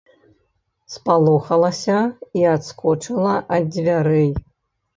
[0.93, 1.99] Спалохалася
[2.41, 4.29] і адскочыла ад дзвярэй.